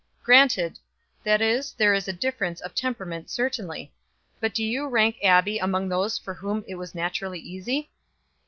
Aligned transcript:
"Granted 0.23 0.79
that 1.23 1.41
is, 1.43 1.73
there 1.73 1.93
is 1.93 2.07
a 2.07 2.11
difference 2.11 2.59
of 2.59 2.73
temperament 2.73 3.29
certainly. 3.29 3.93
But 4.39 4.51
do 4.55 4.63
you 4.63 4.87
rank 4.87 5.17
Abbie 5.21 5.59
among 5.59 5.89
those 5.89 6.17
for 6.17 6.33
whom 6.33 6.65
it 6.67 6.73
was 6.73 6.95
naturally 6.95 7.37
easy?" 7.37 7.91